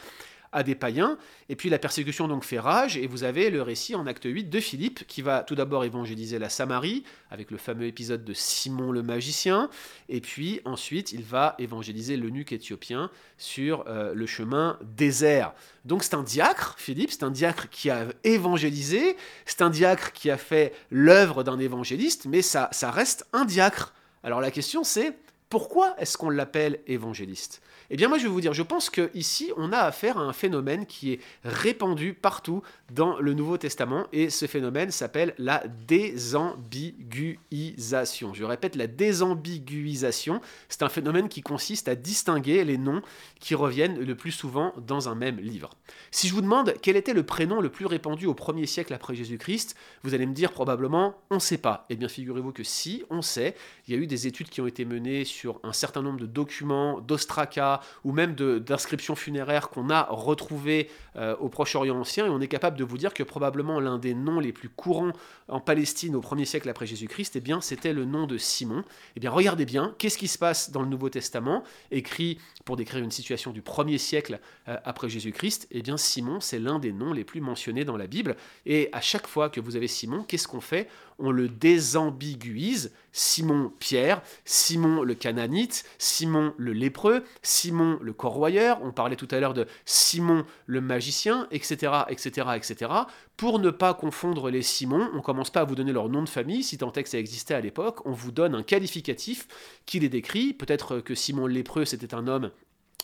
à 0.53 0.63
des 0.63 0.75
païens. 0.75 1.17
Et 1.49 1.55
puis 1.55 1.69
la 1.69 1.79
persécution 1.79 2.27
donc 2.27 2.43
fait 2.43 2.59
rage, 2.59 2.97
et 2.97 3.07
vous 3.07 3.23
avez 3.23 3.49
le 3.49 3.61
récit 3.61 3.95
en 3.95 4.07
acte 4.07 4.25
8 4.25 4.49
de 4.49 4.59
Philippe, 4.59 5.05
qui 5.07 5.21
va 5.21 5.43
tout 5.43 5.55
d'abord 5.55 5.83
évangéliser 5.83 6.39
la 6.39 6.49
Samarie, 6.49 7.03
avec 7.31 7.51
le 7.51 7.57
fameux 7.57 7.85
épisode 7.85 8.23
de 8.23 8.33
Simon 8.33 8.91
le 8.91 9.03
magicien, 9.03 9.69
et 10.09 10.21
puis 10.21 10.61
ensuite 10.65 11.11
il 11.11 11.23
va 11.23 11.55
évangéliser 11.59 12.15
l'eunuque 12.17 12.53
éthiopien 12.53 13.09
sur 13.37 13.85
euh, 13.87 14.13
le 14.13 14.25
chemin 14.25 14.77
désert. 14.81 15.53
Donc 15.85 16.03
c'est 16.03 16.15
un 16.15 16.23
diacre, 16.23 16.75
Philippe, 16.77 17.11
c'est 17.11 17.23
un 17.23 17.31
diacre 17.31 17.69
qui 17.69 17.89
a 17.89 18.05
évangélisé, 18.23 19.17
c'est 19.45 19.61
un 19.61 19.69
diacre 19.69 20.13
qui 20.13 20.29
a 20.29 20.37
fait 20.37 20.73
l'œuvre 20.91 21.43
d'un 21.43 21.59
évangéliste, 21.59 22.25
mais 22.25 22.41
ça, 22.41 22.69
ça 22.71 22.91
reste 22.91 23.25
un 23.33 23.45
diacre. 23.45 23.93
Alors 24.23 24.39
la 24.39 24.51
question 24.51 24.83
c'est, 24.83 25.17
Pourquoi 25.53 25.93
est-ce 25.99 26.17
qu'on 26.17 26.31
l'appelle 26.31 26.79
évangéliste? 26.87 27.61
Eh 27.91 27.95
bien 27.95 28.07
moi 28.07 28.17
je 28.17 28.23
vais 28.23 28.29
vous 28.29 28.41
dire, 28.41 28.55
je 28.55 28.63
pense 28.63 28.89
qu'ici 28.89 29.51
on 29.55 29.71
a 29.71 29.77
affaire 29.77 30.17
à 30.17 30.21
un 30.21 30.33
phénomène 30.33 30.87
qui 30.87 31.13
est 31.13 31.19
répandu 31.43 32.15
partout 32.15 32.63
dans 32.91 33.19
le 33.19 33.35
Nouveau 33.35 33.59
Testament 33.59 34.07
et 34.11 34.31
ce 34.31 34.47
phénomène 34.47 34.89
s'appelle 34.89 35.35
la 35.37 35.63
désambiguisation. 35.85 38.33
Je 38.33 38.43
répète, 38.43 38.75
la 38.75 38.87
désambiguisation, 38.87 40.41
c'est 40.69 40.81
un 40.81 40.89
phénomène 40.89 41.29
qui 41.29 41.43
consiste 41.43 41.87
à 41.87 41.93
distinguer 41.93 42.63
les 42.63 42.79
noms 42.79 43.03
qui 43.43 43.55
reviennent 43.55 43.99
le 43.99 44.15
plus 44.15 44.31
souvent 44.31 44.73
dans 44.77 45.09
un 45.09 45.15
même 45.15 45.37
livre. 45.37 45.71
Si 46.11 46.29
je 46.29 46.33
vous 46.33 46.39
demande 46.39 46.75
quel 46.81 46.95
était 46.95 47.13
le 47.13 47.23
prénom 47.23 47.59
le 47.59 47.67
plus 47.67 47.85
répandu 47.85 48.25
au 48.25 48.33
premier 48.33 48.65
siècle 48.65 48.93
après 48.93 49.15
Jésus-Christ, 49.15 49.75
vous 50.03 50.13
allez 50.13 50.25
me 50.25 50.33
dire 50.33 50.53
probablement 50.53 51.15
on 51.29 51.35
ne 51.35 51.39
sait 51.41 51.57
pas. 51.57 51.85
Eh 51.89 51.97
bien 51.97 52.07
figurez-vous 52.07 52.53
que 52.53 52.63
si, 52.63 53.03
on 53.09 53.21
sait, 53.21 53.53
il 53.85 53.93
y 53.93 53.97
a 53.97 54.01
eu 54.01 54.07
des 54.07 54.27
études 54.27 54.49
qui 54.49 54.61
ont 54.61 54.67
été 54.67 54.85
menées 54.85 55.25
sur 55.25 55.59
un 55.63 55.73
certain 55.73 56.01
nombre 56.01 56.21
de 56.21 56.25
documents 56.25 57.01
d'Ostraka 57.01 57.81
ou 58.05 58.13
même 58.13 58.33
d'inscriptions 58.33 59.15
funéraires 59.15 59.69
qu'on 59.69 59.89
a 59.89 60.03
retrouvées 60.03 60.89
euh, 61.17 61.35
au 61.41 61.49
Proche-Orient 61.49 61.99
ancien, 61.99 62.25
et 62.27 62.29
on 62.29 62.39
est 62.39 62.47
capable 62.47 62.77
de 62.77 62.85
vous 62.85 62.97
dire 62.97 63.13
que 63.13 63.23
probablement 63.23 63.81
l'un 63.81 63.97
des 63.97 64.13
noms 64.13 64.39
les 64.39 64.53
plus 64.53 64.69
courants 64.69 65.11
en 65.49 65.59
Palestine 65.59 66.15
au 66.15 66.21
1er 66.21 66.45
siècle 66.45 66.69
après 66.69 66.85
Jésus-Christ, 66.85 67.35
eh 67.35 67.41
bien 67.41 67.59
c'était 67.59 67.91
le 67.91 68.05
nom 68.05 68.25
de 68.25 68.37
Simon. 68.37 68.85
Eh 69.17 69.19
bien 69.19 69.31
regardez 69.31 69.65
bien, 69.65 69.93
qu'est-ce 69.97 70.17
qui 70.17 70.29
se 70.29 70.37
passe 70.37 70.71
dans 70.71 70.81
le 70.81 70.87
Nouveau 70.87 71.09
Testament, 71.09 71.63
écrit 71.91 72.39
pour 72.63 72.77
décrire 72.77 73.03
une 73.03 73.11
situation 73.11 73.32
du 73.53 73.61
1er 73.61 73.97
siècle 73.97 74.39
euh, 74.67 74.77
après 74.83 75.09
Jésus-Christ 75.09 75.67
Eh 75.71 75.81
bien 75.81 75.97
Simon, 75.97 76.39
c'est 76.39 76.59
l'un 76.59 76.79
des 76.79 76.91
noms 76.91 77.13
les 77.13 77.23
plus 77.23 77.41
mentionnés 77.41 77.85
dans 77.85 77.97
la 77.97 78.07
Bible, 78.07 78.35
et 78.65 78.89
à 78.91 79.01
chaque 79.01 79.27
fois 79.27 79.49
que 79.49 79.59
vous 79.59 79.75
avez 79.75 79.87
Simon, 79.87 80.23
qu'est-ce 80.23 80.47
qu'on 80.47 80.61
fait? 80.61 80.87
On 81.19 81.31
le 81.31 81.47
désambiguise, 81.47 82.91
Simon 83.11 83.71
Pierre, 83.79 84.21
Simon 84.45 85.03
le 85.03 85.13
Cananite, 85.15 85.83
Simon 85.97 86.53
le 86.57 86.73
lépreux, 86.73 87.23
Simon 87.41 87.99
le 88.01 88.13
corroyeur, 88.13 88.79
on 88.83 88.91
parlait 88.91 89.15
tout 89.15 89.27
à 89.31 89.39
l'heure 89.39 89.53
de 89.53 89.67
Simon 89.85 90.45
le 90.65 90.81
magicien, 90.81 91.47
etc., 91.51 91.91
etc., 92.09 92.47
etc. 92.55 92.91
Pour 93.37 93.59
ne 93.59 93.69
pas 93.69 93.93
confondre 93.93 94.49
les 94.49 94.61
Simons, 94.61 95.09
on 95.13 95.21
commence 95.21 95.49
pas 95.49 95.61
à 95.61 95.65
vous 95.65 95.75
donner 95.75 95.91
leur 95.91 96.09
nom 96.09 96.23
de 96.23 96.29
famille, 96.29 96.63
si 96.63 96.77
tant 96.77 96.91
est 96.93 97.03
que 97.03 97.09
ça 97.09 97.19
existait 97.19 97.53
à 97.53 97.61
l'époque, 97.61 98.05
on 98.05 98.11
vous 98.11 98.31
donne 98.31 98.55
un 98.55 98.63
qualificatif 98.63 99.47
qui 99.85 99.99
les 99.99 100.09
décrit. 100.09 100.53
Peut-être 100.53 100.99
que 100.99 101.15
Simon 101.15 101.47
le 101.47 101.53
lépreux, 101.53 101.85
c'était 101.85 102.15
un 102.15 102.27
homme 102.27 102.51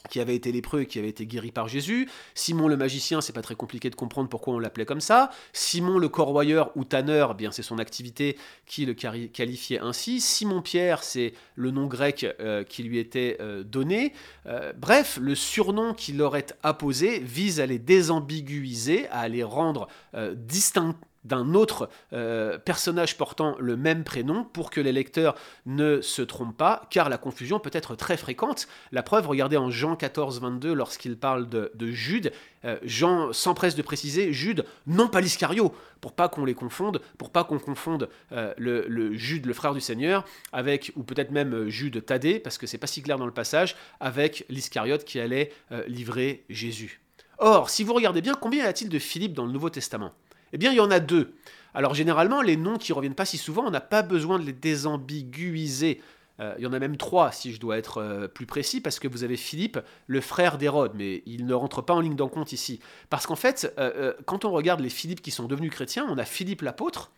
qui 0.10 0.19
avait 0.19 0.36
été 0.36 0.51
lépreux 0.51 0.81
et 0.81 0.86
qui 0.86 1.00
avait 1.00 1.10
été 1.10 1.25
guéri 1.25 1.51
par 1.51 1.67
Jésus. 1.67 2.10
Simon 2.34 2.67
le 2.67 2.77
magicien, 2.77 3.22
c'est 3.22 3.34
pas 3.34 3.41
très 3.41 3.55
compliqué 3.55 3.89
de 3.89 3.96
comprendre 3.96 4.29
pourquoi 4.29 4.53
on 4.53 4.60
l'appelait 4.60 4.86
comme 4.86 5.01
ça. 5.01 5.29
Simon 5.53 5.98
le 5.98 6.08
corroyeur 6.08 6.72
ou 6.75 6.86
tanneur, 6.86 7.31
eh 7.34 7.36
bien 7.36 7.51
c'est 7.51 7.63
son 7.63 7.79
activité 7.79 8.38
qui 8.65 8.86
le 8.86 8.93
qualifiait 8.93 9.79
ainsi. 9.79 10.22
Simon 10.22 10.62
Pierre, 10.62 11.03
c'est 11.03 11.34
le 11.55 11.72
nom 11.72 11.88
grec 11.88 12.25
euh, 12.39 12.63
qui 12.63 12.84
lui 12.84 12.98
était 12.98 13.38
euh, 13.41 13.63
donné. 13.63 14.13
Euh, 14.46 14.74
bref, 14.77 15.17
le 15.22 15.36
surnom 15.36 15.93
qui 15.93 16.13
leur 16.13 16.38
est 16.38 16.55
apposé 16.63 17.19
vise 17.19 17.60
à 17.60 17.65
les 17.65 17.79
désambiguiser, 17.79 19.08
à 19.10 19.27
les 19.27 19.43
rendre 19.43 19.88
distincts 20.36 20.96
d'un 21.24 21.54
autre 21.54 21.90
euh, 22.14 22.58
personnage 22.58 23.18
portant 23.18 23.56
le 23.60 23.76
même 23.76 24.04
prénom 24.04 24.44
pour 24.44 24.70
que 24.70 24.82
les 24.82 24.92
lecteurs 24.92 25.36
ne 25.66 26.02
se 26.02 26.22
trompent 26.22 26.56
pas, 26.56 26.88
car 26.90 27.10
la 27.10 27.18
confusion 27.18 27.60
peut 27.60 27.72
être 27.74 27.96
très 27.96 28.18
fréquente. 28.18 28.68
La 28.92 29.04
preuve, 29.04 29.28
regardez 29.28 29.58
en 29.58 29.70
Jean 29.70 29.96
14, 29.96 30.42
22, 30.42 30.74
lorsqu'il 30.74 31.18
parle 31.18 31.50
de, 31.50 31.72
Jude, 31.92 32.32
euh, 32.66 32.78
Jean 32.84 33.34
s'empresse 33.34 33.76
de 33.76 33.82
préciser 33.82 34.34
Jude, 34.34 34.66
non 34.88 35.08
pas 35.08 35.22
l'Iscario, 35.22 35.74
pour 36.02 36.14
pas 36.14 36.30
qu'on 36.30 36.46
les 36.46 36.56
confonde, 36.56 37.02
pour 37.18 37.32
pas 37.32 37.44
qu'on 37.44 37.60
confonde 37.60 38.10
euh, 38.32 38.54
le, 38.58 39.14
Jude, 39.16 39.46
le 39.46 39.54
frère 39.54 39.74
du 39.74 39.82
Seigneur, 39.82 40.26
avec, 40.54 40.92
ou 40.96 41.04
peut-être 41.04 41.32
même 41.32 41.68
Jude 41.68 42.06
Thaddée, 42.06 42.40
parce 42.40 42.58
que 42.58 42.68
c'est 42.68 42.78
pas 42.78 42.88
si 42.88 43.02
clair 43.02 43.18
dans 43.18 43.26
le 43.26 43.34
passage, 43.34 43.76
avec 44.00 44.46
l'Iscariote 44.50 45.04
qui 45.04 45.20
allait 45.20 45.52
livrer 45.88 46.44
Jésus. 46.50 47.02
Or, 47.38 47.70
si 47.70 47.84
vous 47.84 47.94
regardez 47.94 48.22
bien, 48.22 48.34
combien 48.34 48.66
y 48.66 48.68
a-t-il 48.68 48.90
de 48.90 49.00
Philippe 49.00 49.34
dans 49.34 49.46
le 49.46 49.52
Nouveau 49.52 49.70
Testament? 49.70 50.14
Eh 50.53 50.58
bien, 50.58 50.72
il 50.72 50.77
y 50.77 50.82
en 50.82 50.91
a 50.91 51.00
deux. 51.00 51.34
Alors 51.74 51.94
généralement, 51.94 52.41
les 52.41 52.58
noms 52.58 52.77
qui 52.77 52.94
reviennent 52.94 53.15
pas 53.15 53.25
si 53.25 53.38
souvent, 53.38 53.65
on 53.65 53.72
n'a 53.72 53.82
pas 53.82 54.01
besoin 54.01 54.39
de 54.39 54.46
les 54.46 54.53
désambiguiser. 54.53 56.01
Euh, 56.39 56.56
il 56.58 56.63
y 56.63 56.68
en 56.68 56.74
a 56.74 56.79
même 56.79 56.98
trois, 56.98 57.32
si 57.32 57.53
je 57.53 57.60
dois 57.60 57.77
être 57.77 57.98
euh, 57.98 58.27
plus 58.27 58.46
précis, 58.46 58.82
parce 58.82 59.00
que 59.00 59.08
vous 59.08 59.24
avez 59.24 59.36
Philippe, 59.36 59.79
le 60.08 60.22
frère 60.22 60.58
d'Hérode, 60.58 60.94
mais 60.96 61.22
il 61.25 61.46
ne 61.46 61.53
rentre 61.53 61.82
pas 61.82 61.94
en 61.94 62.00
ligne 62.00 62.15
d'en 62.15 62.29
compte 62.29 62.53
ici. 62.53 62.79
Parce 63.10 63.27
qu'en 63.27 63.36
fait, 63.36 63.74
euh, 63.77 64.13
quand 64.25 64.46
on 64.46 64.51
regarde 64.51 64.79
les 64.79 64.89
Philippes 64.89 65.22
qui 65.22 65.32
sont 65.32 65.48
devenus 65.48 65.72
chrétiens, 65.72 66.08
on 66.10 66.18
a 66.18 66.25
Philippe 66.25 66.62
l'apôtre, 66.62 67.12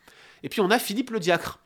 et 0.43 0.49
puis 0.49 0.59
on 0.61 0.71
a 0.71 0.79
Philippe 0.79 1.11
le 1.11 1.19
diacre. 1.19 1.59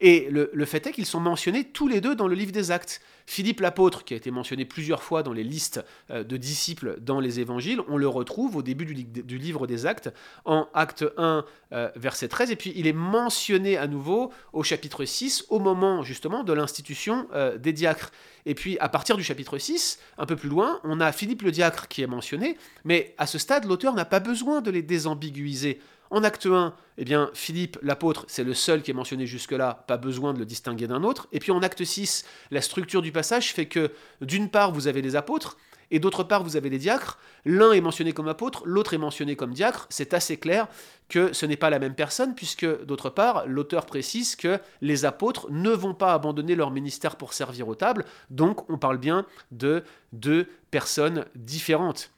Et 0.00 0.28
le, 0.30 0.64
fait 0.64 0.86
est 0.86 0.92
qu'ils 0.92 1.06
sont 1.06 1.20
mentionnés 1.20 1.64
tous 1.64 1.88
les 1.88 2.00
deux 2.00 2.14
dans 2.14 2.28
le 2.28 2.34
livre 2.34 2.52
des 2.52 2.70
Actes. 2.70 3.00
Philippe 3.26 3.60
l'apôtre, 3.60 4.04
qui 4.04 4.14
a 4.14 4.16
été 4.16 4.30
mentionné 4.30 4.64
plusieurs 4.64 5.02
fois 5.02 5.22
dans 5.22 5.32
les 5.32 5.44
listes 5.44 5.84
euh, 6.10 6.24
de 6.24 6.36
disciples 6.36 6.98
dans 7.00 7.20
les 7.20 7.38
évangiles, 7.38 7.80
on 7.88 7.96
le 7.96 8.08
retrouve 8.08 8.56
au 8.56 8.62
début 8.62 8.84
du, 8.84 9.38
livre 9.38 9.66
des 9.66 9.86
Actes, 9.86 10.12
en 10.44 10.68
Acte 10.74 11.04
1, 11.16 11.44
euh, 11.72 11.90
verset 11.94 12.28
13, 12.28 12.50
et 12.50 12.56
puis 12.56 12.72
il 12.74 12.86
est 12.86 12.92
mentionné 12.92 13.76
à 13.76 13.86
nouveau 13.86 14.32
au 14.52 14.62
chapitre 14.62 15.04
6, 15.04 15.46
au 15.48 15.60
moment 15.60 16.02
justement 16.02 16.42
de 16.42 16.52
l'institution 16.52 17.28
euh, 17.32 17.56
des 17.56 17.72
diacres. 17.72 18.10
Et 18.46 18.54
puis 18.54 18.78
à 18.80 18.88
partir 18.88 19.16
du 19.16 19.22
chapitre 19.22 19.58
6, 19.58 20.00
un 20.18 20.26
peu 20.26 20.34
plus 20.34 20.48
loin, 20.48 20.80
on 20.82 21.00
a 21.00 21.12
Philippe 21.12 21.42
le 21.42 21.52
diacre 21.52 21.86
qui 21.88 22.02
est 22.02 22.08
mentionné, 22.08 22.56
mais 22.84 23.14
à 23.18 23.26
ce 23.26 23.38
stade, 23.38 23.64
l'auteur 23.64 23.94
n'a 23.94 24.04
pas 24.04 24.20
besoin 24.20 24.60
de 24.60 24.70
les 24.70 24.82
désambiguiser 24.82 25.80
en 26.10 26.24
acte 26.24 26.46
1, 26.46 26.74
eh 26.98 27.04
bien, 27.04 27.30
Philippe, 27.34 27.78
l'apôtre, 27.82 28.24
c'est 28.28 28.44
le 28.44 28.54
seul 28.54 28.82
qui 28.82 28.90
est 28.90 28.94
mentionné 28.94 29.26
jusque-là, 29.26 29.84
pas 29.86 29.96
besoin 29.96 30.34
de 30.34 30.38
le 30.38 30.44
distinguer 30.44 30.86
d'un 30.86 31.02
autre. 31.02 31.28
Et 31.32 31.38
puis 31.38 31.52
en 31.52 31.62
acte 31.62 31.84
6, 31.84 32.24
la 32.50 32.60
structure 32.60 33.00
du 33.00 33.12
passage 33.12 33.52
fait 33.52 33.66
que, 33.66 33.92
d'une 34.20 34.50
part, 34.50 34.72
vous 34.72 34.88
avez 34.88 35.02
les 35.02 35.16
apôtres, 35.16 35.56
et 35.90 35.98
d'autre 35.98 36.22
part, 36.22 36.44
vous 36.44 36.56
avez 36.56 36.70
les 36.70 36.78
diacres. 36.78 37.18
L'un 37.44 37.72
est 37.72 37.80
mentionné 37.80 38.12
comme 38.12 38.28
apôtre, 38.28 38.62
l'autre 38.64 38.94
est 38.94 38.98
mentionné 38.98 39.34
comme 39.34 39.52
diacre. 39.52 39.86
C'est 39.90 40.14
assez 40.14 40.36
clair 40.36 40.68
que 41.08 41.32
ce 41.32 41.46
n'est 41.46 41.56
pas 41.56 41.70
la 41.70 41.78
même 41.78 41.94
personne, 41.94 42.34
puisque, 42.34 42.84
d'autre 42.84 43.10
part, 43.10 43.46
l'auteur 43.46 43.86
précise 43.86 44.36
que 44.36 44.60
les 44.80 45.04
apôtres 45.04 45.50
ne 45.50 45.70
vont 45.70 45.94
pas 45.94 46.14
abandonner 46.14 46.54
leur 46.54 46.70
ministère 46.70 47.16
pour 47.16 47.32
servir 47.32 47.68
aux 47.68 47.74
tables. 47.74 48.04
Donc, 48.30 48.70
on 48.70 48.78
parle 48.78 48.98
bien 48.98 49.26
de 49.50 49.82
deux 50.12 50.48
personnes 50.70 51.24
différentes. 51.34 52.10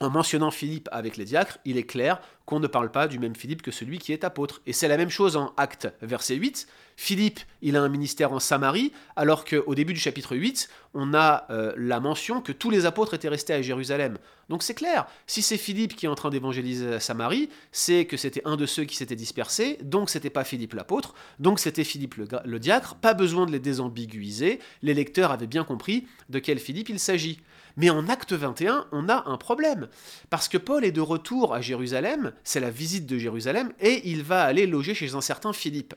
En 0.00 0.08
mentionnant 0.08 0.50
Philippe 0.50 0.88
avec 0.92 1.18
les 1.18 1.26
diacres, 1.26 1.58
il 1.66 1.76
est 1.76 1.84
clair 1.84 2.20
qu'on 2.50 2.58
ne 2.58 2.66
parle 2.66 2.90
pas 2.90 3.06
du 3.06 3.20
même 3.20 3.36
Philippe 3.36 3.62
que 3.62 3.70
celui 3.70 4.00
qui 4.00 4.12
est 4.12 4.24
apôtre. 4.24 4.60
Et 4.66 4.72
c'est 4.72 4.88
la 4.88 4.96
même 4.96 5.08
chose 5.08 5.36
en 5.36 5.54
Acte, 5.56 5.86
verset 6.02 6.34
8. 6.34 6.66
Philippe, 6.96 7.38
il 7.62 7.76
a 7.76 7.80
un 7.80 7.88
ministère 7.88 8.32
en 8.32 8.40
Samarie, 8.40 8.92
alors 9.14 9.44
qu'au 9.44 9.74
début 9.76 9.94
du 9.94 10.00
chapitre 10.00 10.34
8, 10.36 10.68
on 10.92 11.14
a 11.14 11.46
euh, 11.50 11.72
la 11.76 12.00
mention 12.00 12.40
que 12.40 12.50
tous 12.50 12.68
les 12.68 12.86
apôtres 12.86 13.14
étaient 13.14 13.28
restés 13.28 13.54
à 13.54 13.62
Jérusalem. 13.62 14.18
Donc 14.48 14.64
c'est 14.64 14.74
clair, 14.74 15.06
si 15.28 15.42
c'est 15.42 15.56
Philippe 15.56 15.94
qui 15.94 16.06
est 16.06 16.08
en 16.08 16.16
train 16.16 16.28
d'évangéliser 16.28 16.98
Samarie, 16.98 17.50
c'est 17.70 18.04
que 18.04 18.16
c'était 18.16 18.42
un 18.44 18.56
de 18.56 18.66
ceux 18.66 18.82
qui 18.82 18.96
s'étaient 18.96 19.14
dispersés, 19.14 19.78
donc 19.82 20.10
c'était 20.10 20.28
pas 20.28 20.42
Philippe 20.42 20.74
l'apôtre, 20.74 21.14
donc 21.38 21.60
c'était 21.60 21.84
Philippe 21.84 22.16
le, 22.16 22.26
le 22.44 22.58
diacre, 22.58 22.96
pas 22.96 23.14
besoin 23.14 23.46
de 23.46 23.52
les 23.52 23.60
désambiguiser, 23.60 24.58
les 24.82 24.94
lecteurs 24.94 25.30
avaient 25.30 25.46
bien 25.46 25.62
compris 25.62 26.08
de 26.28 26.40
quel 26.40 26.58
Philippe 26.58 26.88
il 26.88 26.98
s'agit. 26.98 27.40
Mais 27.76 27.90
en 27.90 28.08
acte 28.08 28.32
21, 28.32 28.86
on 28.92 29.08
a 29.08 29.28
un 29.28 29.36
problème. 29.36 29.88
Parce 30.28 30.48
que 30.48 30.58
Paul 30.58 30.84
est 30.84 30.92
de 30.92 31.00
retour 31.00 31.54
à 31.54 31.60
Jérusalem, 31.60 32.32
c'est 32.44 32.60
la 32.60 32.70
visite 32.70 33.06
de 33.06 33.18
Jérusalem, 33.18 33.72
et 33.80 34.08
il 34.08 34.22
va 34.22 34.42
aller 34.42 34.66
loger 34.66 34.94
chez 34.94 35.14
un 35.14 35.20
certain 35.20 35.52
Philippe. 35.52 35.94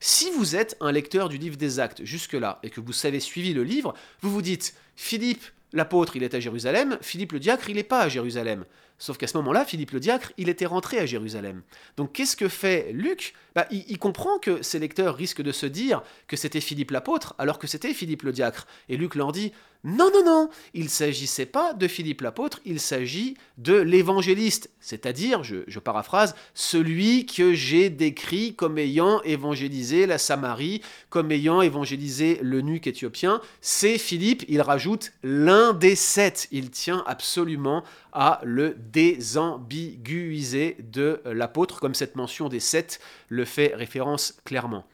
Si 0.00 0.30
vous 0.30 0.56
êtes 0.56 0.76
un 0.80 0.92
lecteur 0.92 1.28
du 1.28 1.38
livre 1.38 1.56
des 1.56 1.80
actes 1.80 2.04
jusque-là, 2.04 2.58
et 2.62 2.70
que 2.70 2.80
vous 2.80 3.06
avez 3.06 3.20
suivi 3.20 3.54
le 3.54 3.64
livre, 3.64 3.94
vous 4.20 4.30
vous 4.30 4.42
dites, 4.42 4.74
Philippe, 4.96 5.44
l'apôtre, 5.74 6.16
il 6.16 6.22
est 6.22 6.34
à 6.34 6.40
Jérusalem, 6.40 6.96
Philippe 7.02 7.32
le 7.32 7.40
diacre, 7.40 7.68
il 7.68 7.76
n'est 7.76 7.82
pas 7.82 8.00
à 8.00 8.08
Jérusalem. 8.08 8.64
Sauf 8.98 9.18
qu'à 9.18 9.26
ce 9.26 9.36
moment-là, 9.38 9.64
Philippe 9.64 9.90
le 9.90 10.00
diacre, 10.00 10.32
il 10.38 10.48
était 10.48 10.66
rentré 10.66 10.98
à 10.98 11.06
Jérusalem. 11.06 11.62
Donc 11.96 12.12
qu'est-ce 12.12 12.36
que 12.36 12.48
fait 12.48 12.92
Luc? 12.92 13.34
Bah, 13.54 13.66
il, 13.70 13.98
comprend 13.98 14.38
que 14.38 14.62
ses 14.62 14.78
lecteurs 14.78 15.14
risquent 15.14 15.42
de 15.42 15.52
se 15.52 15.66
dire 15.66 16.02
que 16.26 16.36
c'était 16.36 16.60
Philippe 16.60 16.90
l'apôtre, 16.90 17.34
alors 17.38 17.58
que 17.58 17.68
c'était 17.68 17.94
Philippe 17.94 18.22
le 18.22 18.32
diacre. 18.32 18.66
Et 18.88 18.96
Luc 18.96 19.14
leur 19.14 19.30
dit, 19.30 19.52
non, 19.84 20.10
non, 20.12 20.24
non, 20.24 20.48
il 20.72 20.84
ne 20.84 20.88
s'agissait 20.88 21.46
pas 21.46 21.72
de 21.72 21.86
Philippe 21.86 22.22
l'apôtre, 22.22 22.60
il 22.64 22.80
s'agit 22.80 23.36
de 23.58 23.74
l'évangéliste, 23.74 24.70
c'est-à-dire, 24.80 25.44
je, 25.44 25.78
paraphrase, 25.78 26.34
celui 26.54 27.26
que 27.26 27.52
j'ai 27.52 27.90
décrit 27.90 28.54
comme 28.54 28.78
ayant 28.78 29.22
évangélisé 29.22 30.06
la 30.06 30.18
Samarie, 30.18 30.80
comme 31.10 31.30
ayant 31.30 31.62
évangélisé 31.62 32.40
le 32.42 32.60
nuque 32.60 32.86
éthiopien, 32.86 33.40
c'est 33.60 33.98
Philippe, 33.98 34.44
il 34.48 34.62
rajoute 34.62 35.12
l'un 35.22 35.63
des 35.72 35.96
sept, 35.96 36.48
il 36.50 36.70
tient 36.70 37.02
absolument 37.06 37.84
à 38.12 38.40
le 38.44 38.74
désambiguiser 38.74 40.76
de 40.80 41.22
l'apôtre, 41.24 41.80
comme 41.80 41.94
cette 41.94 42.16
mention 42.16 42.48
des 42.48 42.60
sept 42.60 43.00
le 43.28 43.44
fait 43.44 43.74
référence 43.74 44.34
clairement. 44.44 44.84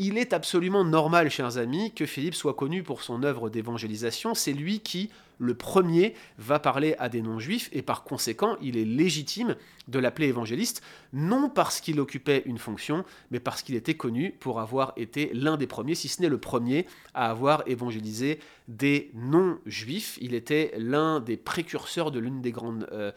Il 0.00 0.18
est 0.18 0.32
absolument 0.32 0.84
normal, 0.84 1.28
chers 1.30 1.58
amis, 1.58 1.92
que 1.92 2.06
Philippe 2.06 2.36
soit 2.36 2.54
connu 2.54 2.84
pour 2.84 3.02
son 3.02 3.24
œuvre 3.24 3.50
d'évangélisation. 3.50 4.32
C'est 4.34 4.52
lui 4.52 4.78
qui 4.80 5.10
le 5.38 5.54
premier 5.54 6.14
va 6.38 6.58
parler 6.58 6.94
à 6.98 7.08
des 7.08 7.22
non-juifs 7.22 7.68
et 7.72 7.82
par 7.82 8.04
conséquent, 8.04 8.56
il 8.60 8.76
est 8.76 8.84
légitime 8.84 9.56
de 9.88 9.98
l'appeler 9.98 10.28
évangéliste, 10.28 10.82
non 11.12 11.48
parce 11.48 11.80
qu'il 11.80 11.98
occupait 11.98 12.42
une 12.46 12.58
fonction, 12.58 13.04
mais 13.30 13.40
parce 13.40 13.62
qu'il 13.62 13.74
était 13.74 13.96
connu 13.96 14.32
pour 14.38 14.60
avoir 14.60 14.92
été 14.96 15.30
l'un 15.34 15.56
des 15.56 15.66
premiers, 15.66 15.94
si 15.94 16.08
ce 16.08 16.22
n'est 16.22 16.28
le 16.28 16.38
premier, 16.38 16.86
à 17.14 17.30
avoir 17.30 17.62
évangélisé 17.66 18.38
des 18.68 19.10
non-juifs. 19.14 20.18
Il 20.20 20.34
était 20.34 20.72
l'un 20.76 21.20
des 21.20 21.36
précurseurs 21.36 22.10
de 22.10 22.18
l'une 22.18 22.42
des 22.42 22.52
euh, 22.92 23.12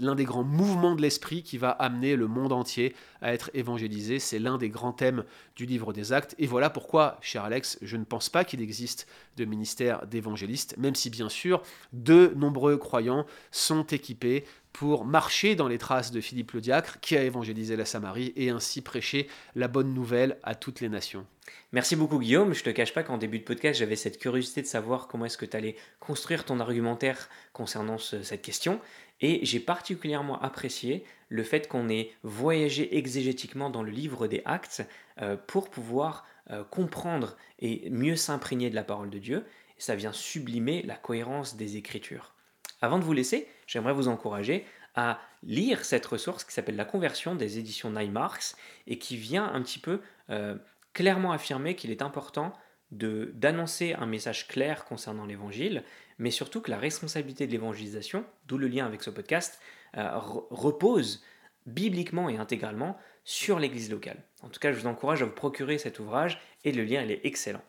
l'un 0.00 0.14
des 0.14 0.24
grands 0.24 0.44
mouvements 0.44 0.94
de 0.94 1.02
l'esprit 1.02 1.42
qui 1.42 1.56
va 1.56 1.70
amener 1.70 2.16
le 2.16 2.26
monde 2.26 2.52
entier 2.52 2.94
à 3.22 3.32
être 3.32 3.50
évangélisé. 3.54 4.18
C'est 4.18 4.38
l'un 4.38 4.58
des 4.58 4.68
grands 4.68 4.92
thèmes 4.92 5.24
du 5.56 5.64
livre 5.64 5.92
des 5.92 6.12
actes. 6.12 6.34
Et 6.38 6.46
voilà 6.46 6.68
pourquoi, 6.68 7.18
cher 7.22 7.44
Alex, 7.44 7.78
je 7.80 7.96
ne 7.96 8.04
pense 8.04 8.28
pas 8.28 8.44
qu'il 8.44 8.60
existe 8.60 9.06
de 9.36 9.44
ministère 9.46 10.06
d'évangéliste, 10.06 10.76
même 10.76 10.94
si 10.94 11.08
bien 11.08 11.30
sûr 11.30 11.62
de 11.94 12.32
nombreux 12.36 12.76
croyants 12.76 13.26
sont 13.50 13.84
équipés 13.84 14.44
pour 14.72 15.04
marcher 15.04 15.54
dans 15.54 15.68
les 15.68 15.78
traces 15.78 16.10
de 16.10 16.20
Philippe 16.20 16.52
le 16.52 16.60
diacre 16.60 17.00
qui 17.00 17.16
a 17.16 17.22
évangélisé 17.22 17.76
la 17.76 17.84
Samarie 17.84 18.32
et 18.36 18.50
ainsi 18.50 18.82
prêcher 18.82 19.28
la 19.54 19.68
bonne 19.68 19.92
nouvelle 19.94 20.38
à 20.42 20.54
toutes 20.54 20.80
les 20.80 20.88
nations. 20.88 21.26
Merci 21.72 21.96
beaucoup 21.96 22.18
Guillaume, 22.18 22.54
je 22.54 22.62
te 22.62 22.70
cache 22.70 22.94
pas 22.94 23.02
qu'en 23.02 23.18
début 23.18 23.38
de 23.38 23.44
podcast 23.44 23.78
j'avais 23.78 23.96
cette 23.96 24.18
curiosité 24.18 24.62
de 24.62 24.66
savoir 24.66 25.08
comment 25.08 25.24
est-ce 25.24 25.38
que 25.38 25.46
tu 25.46 25.56
allais 25.56 25.76
construire 25.98 26.44
ton 26.44 26.60
argumentaire 26.60 27.28
concernant 27.52 27.98
cette 27.98 28.42
question 28.42 28.80
et 29.20 29.44
j'ai 29.44 29.60
particulièrement 29.60 30.40
apprécié 30.40 31.04
le 31.28 31.42
fait 31.42 31.68
qu'on 31.68 31.88
ait 31.88 32.12
voyagé 32.22 32.96
exégétiquement 32.96 33.70
dans 33.70 33.82
le 33.82 33.90
livre 33.90 34.26
des 34.26 34.42
actes 34.44 34.82
euh, 35.20 35.36
pour 35.36 35.70
pouvoir 35.70 36.24
euh, 36.50 36.64
comprendre 36.64 37.36
et 37.58 37.90
mieux 37.90 38.16
s'imprégner 38.16 38.70
de 38.70 38.74
la 38.74 38.84
parole 38.84 39.10
de 39.10 39.18
Dieu 39.18 39.44
ça 39.80 39.96
vient 39.96 40.12
sublimer 40.12 40.82
la 40.82 40.96
cohérence 40.96 41.56
des 41.56 41.76
écritures. 41.76 42.34
Avant 42.80 42.98
de 42.98 43.04
vous 43.04 43.12
laisser, 43.12 43.48
j'aimerais 43.66 43.92
vous 43.92 44.08
encourager 44.08 44.64
à 44.94 45.20
lire 45.42 45.84
cette 45.84 46.06
ressource 46.06 46.44
qui 46.44 46.52
s'appelle 46.52 46.76
La 46.76 46.84
conversion 46.84 47.34
des 47.34 47.58
éditions 47.58 47.90
Neimarks 47.90 48.54
et 48.86 48.98
qui 48.98 49.16
vient 49.16 49.52
un 49.52 49.62
petit 49.62 49.78
peu 49.78 50.00
euh, 50.30 50.56
clairement 50.92 51.32
affirmer 51.32 51.76
qu'il 51.76 51.90
est 51.90 52.02
important 52.02 52.52
d'annoncer 52.90 53.94
un 53.94 54.06
message 54.06 54.48
clair 54.48 54.84
concernant 54.84 55.24
l'évangile, 55.24 55.84
mais 56.18 56.32
surtout 56.32 56.60
que 56.60 56.72
la 56.72 56.78
responsabilité 56.78 57.46
de 57.46 57.52
l'évangélisation, 57.52 58.24
d'où 58.46 58.58
le 58.58 58.66
lien 58.66 58.84
avec 58.84 59.04
ce 59.04 59.10
podcast, 59.10 59.60
euh, 59.96 60.10
repose 60.18 61.22
bibliquement 61.66 62.28
et 62.28 62.36
intégralement 62.36 62.96
sur 63.24 63.60
l'Église 63.60 63.92
locale. 63.92 64.20
En 64.42 64.48
tout 64.48 64.58
cas, 64.58 64.72
je 64.72 64.80
vous 64.80 64.88
encourage 64.88 65.22
à 65.22 65.26
vous 65.26 65.32
procurer 65.32 65.78
cet 65.78 66.00
ouvrage 66.00 66.40
et 66.64 66.72
le 66.72 66.82
lien 66.82 67.06
est 67.06 67.20
excellent. 67.24 67.62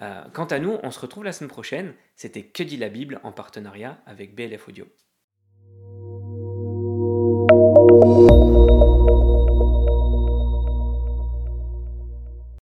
Euh, 0.00 0.24
quant 0.32 0.46
à 0.46 0.58
nous, 0.58 0.78
on 0.82 0.90
se 0.90 1.00
retrouve 1.00 1.24
la 1.24 1.32
semaine 1.32 1.50
prochaine. 1.50 1.94
C'était 2.16 2.42
Que 2.42 2.62
dit 2.62 2.76
la 2.76 2.88
Bible 2.88 3.20
en 3.22 3.32
partenariat 3.32 4.02
avec 4.06 4.34
BLF 4.34 4.68
Audio. 4.68 4.86